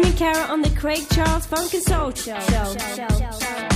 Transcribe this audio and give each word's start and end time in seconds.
me 0.00 0.12
Kara 0.12 0.44
on 0.52 0.62
the 0.62 0.70
Craig 0.70 1.06
Charles 1.10 1.46
Funk 1.46 1.72
and 1.74 1.82
Soul 1.82 2.12
Show. 2.12 2.38
show, 2.40 2.74
show, 2.76 3.08
show 3.08 3.67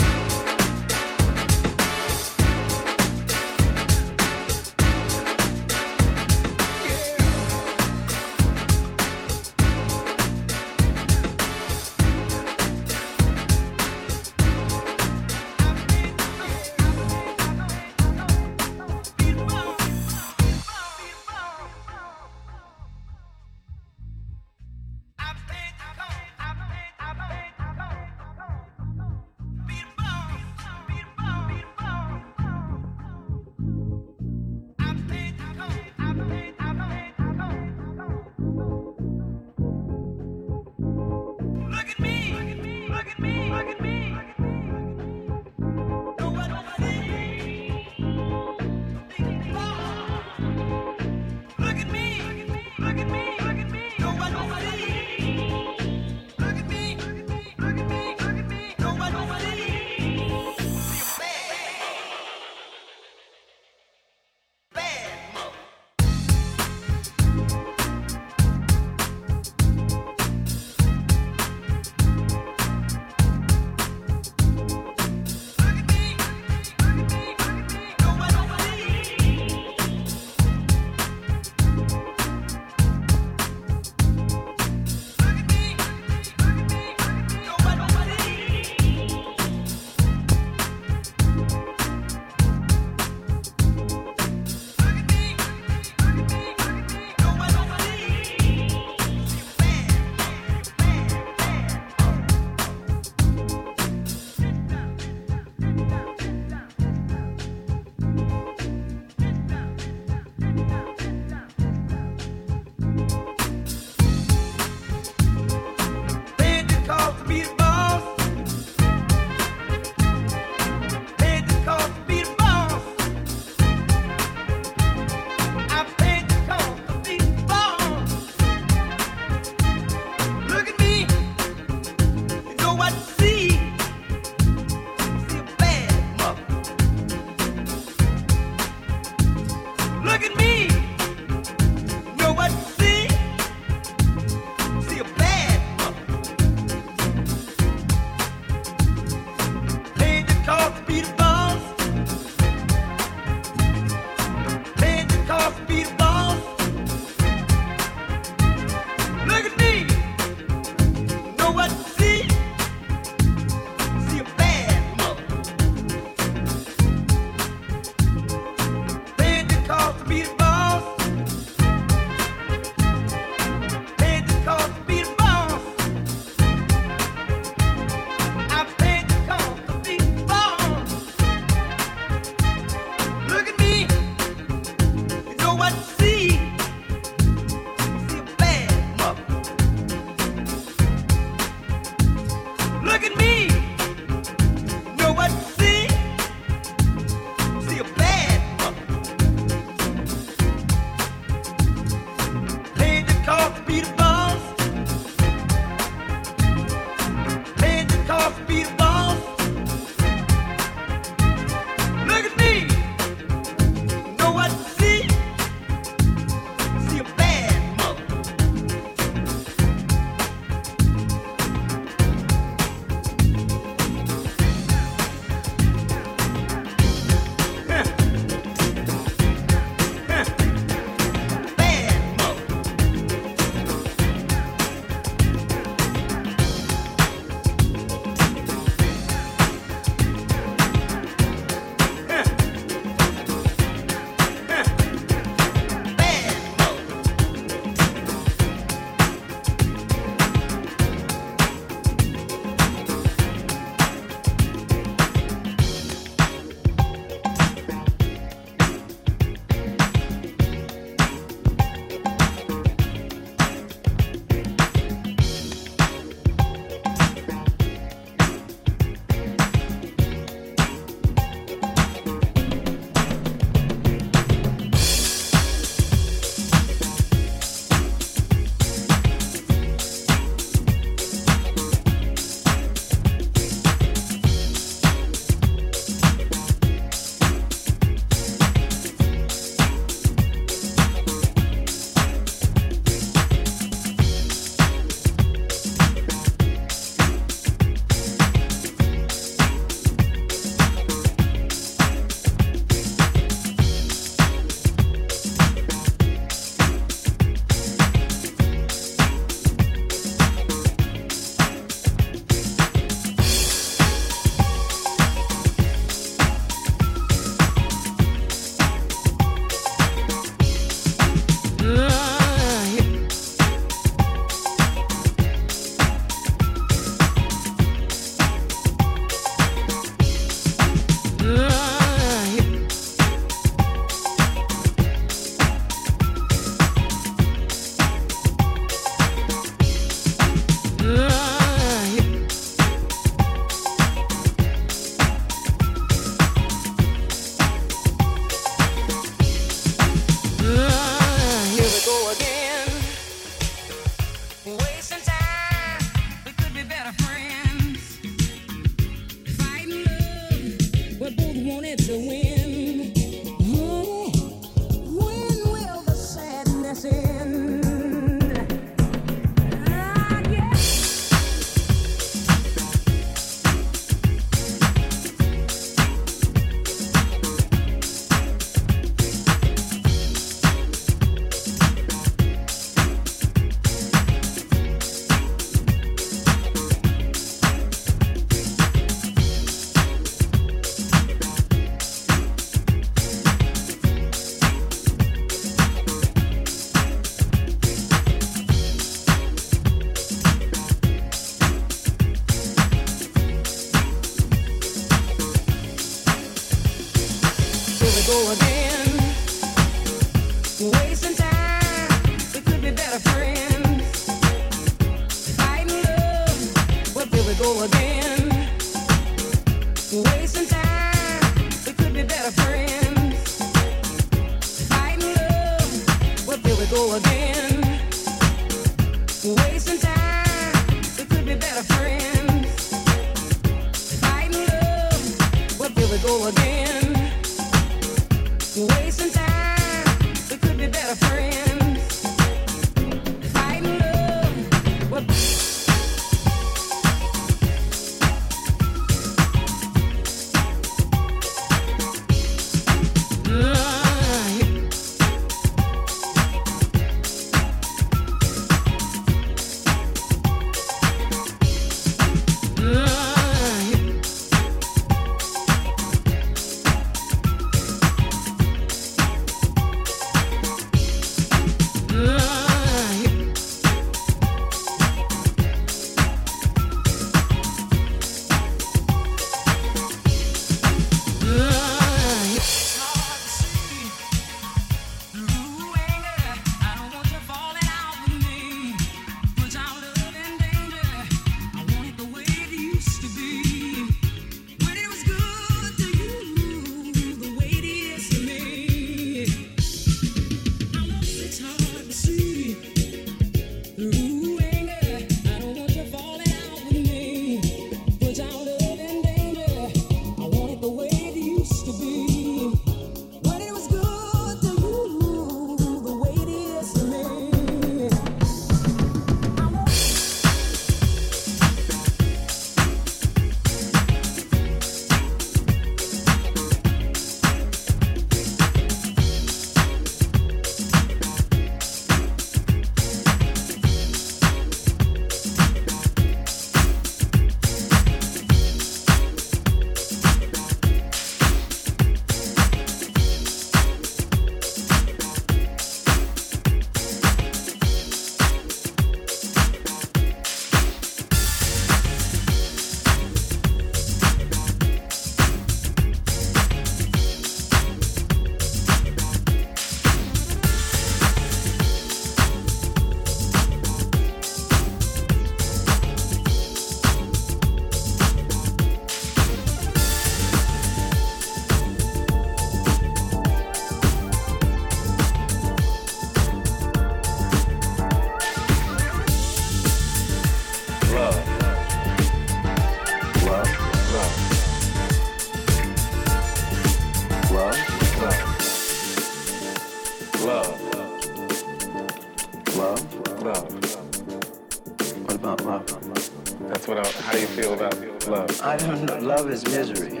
is 598.44 599.44
misery. 599.46 599.92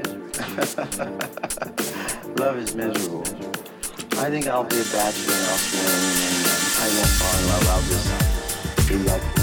love 2.36 2.56
is 2.56 2.74
miserable. 2.74 3.22
I 4.18 4.30
think 4.30 4.46
I'll 4.48 4.64
be 4.64 4.80
a 4.80 4.84
bachelor 4.84 5.34
and 5.34 5.46
I'll 5.46 5.58
swing 5.58 5.84
and 6.26 6.46
I 6.78 6.88
won't 6.96 7.08
fall 7.18 7.38
in 7.38 7.46
love. 7.48 7.68
I'll 7.68 7.82
just 7.82 8.88
be 8.88 8.96
like 8.98 9.41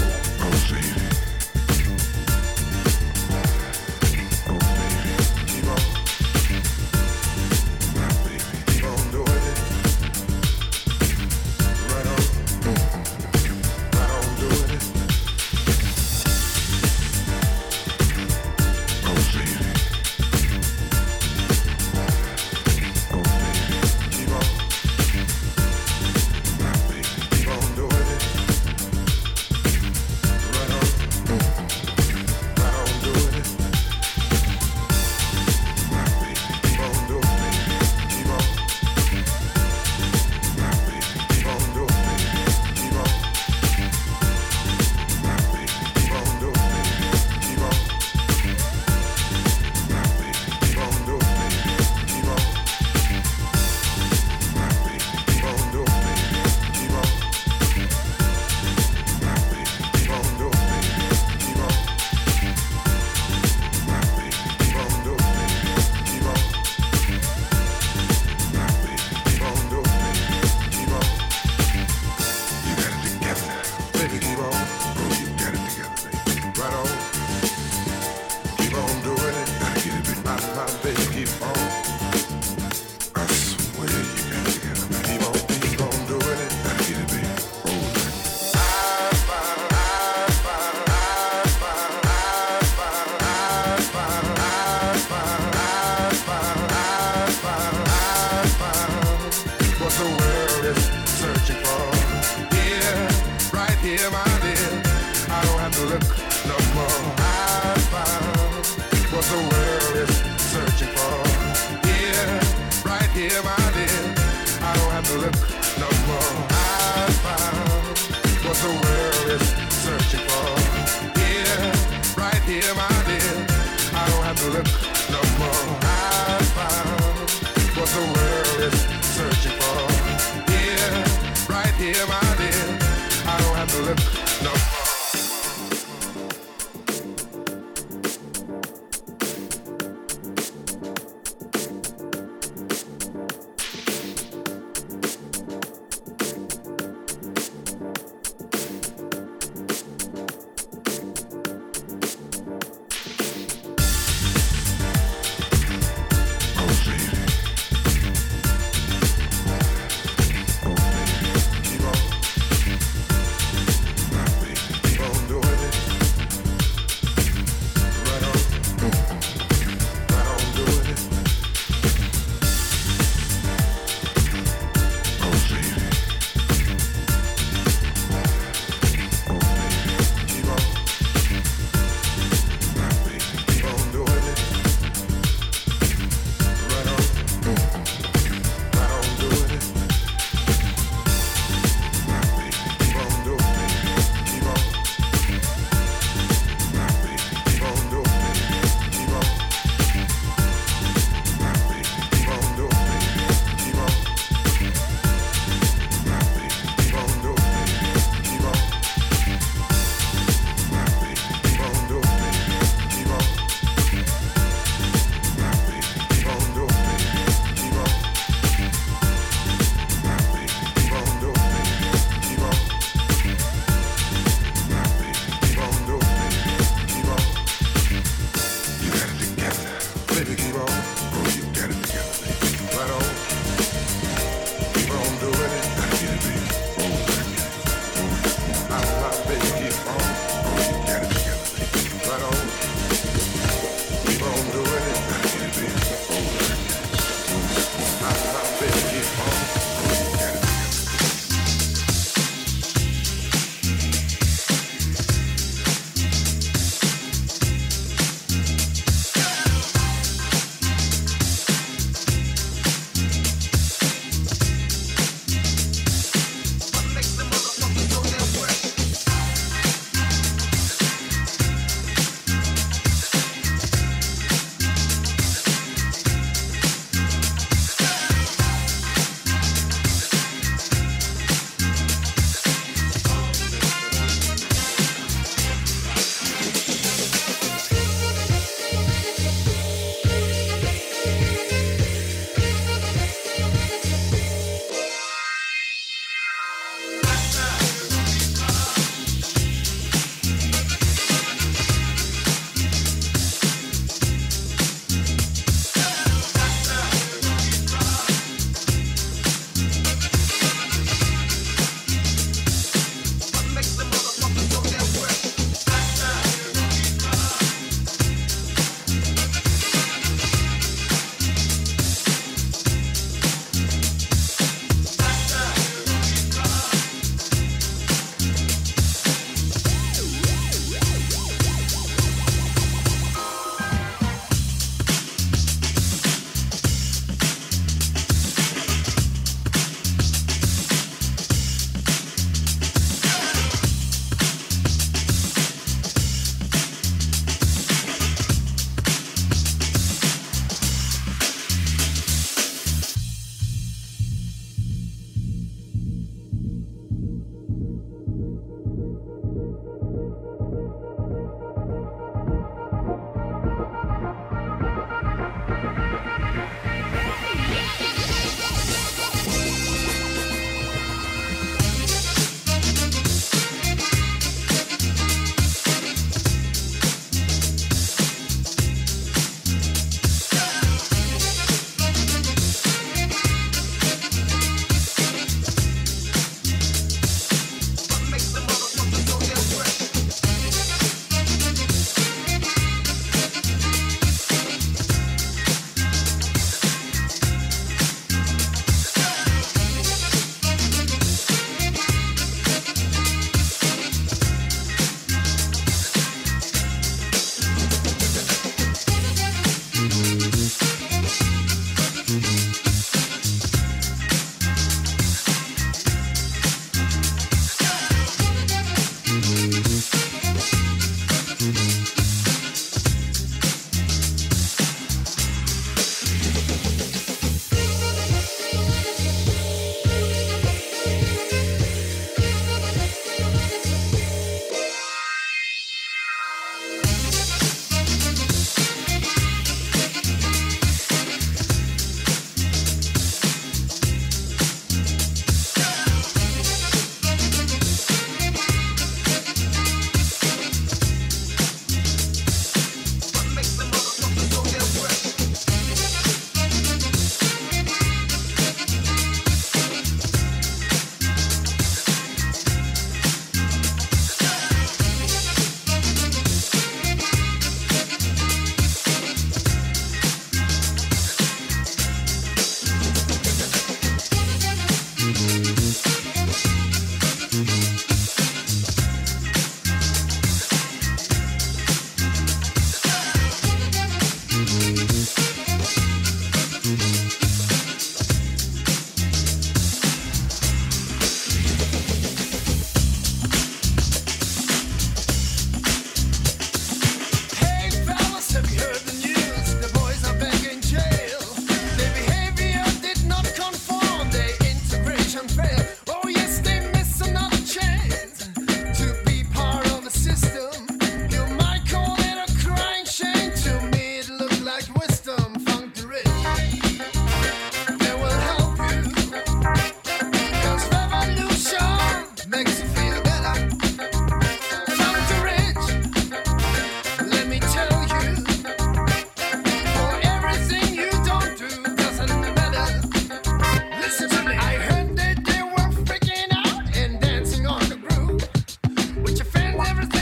everything. 539.70 539.99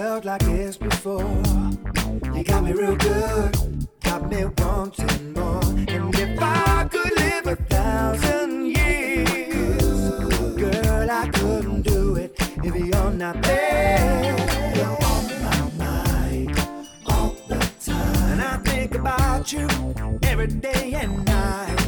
felt 0.00 0.24
like 0.24 0.42
this 0.46 0.78
before. 0.78 1.42
You 2.34 2.42
got 2.42 2.64
me 2.64 2.72
real 2.72 2.96
good, 2.96 3.86
got 4.02 4.30
me 4.30 4.46
wanting 4.56 5.34
more. 5.34 5.62
And 5.94 6.14
if 6.14 6.38
I 6.40 6.88
could 6.90 7.12
live 7.18 7.46
a 7.46 7.56
thousand 7.56 8.50
years, 8.76 10.14
girl, 10.56 11.10
I 11.10 11.28
couldn't 11.34 11.82
do 11.82 12.16
it 12.16 12.34
if 12.64 12.74
you're 12.74 13.10
not 13.10 13.42
there. 13.42 14.36
You're 14.74 14.98
on 15.12 15.24
my 15.46 15.60
mind 15.84 16.58
all 17.04 17.36
the 17.48 17.58
time. 17.84 18.30
And 18.32 18.40
I 18.40 18.56
think 18.56 18.94
about 18.94 19.52
you 19.52 19.68
every 20.22 20.46
day 20.46 20.94
and 20.94 21.26
night. 21.26 21.79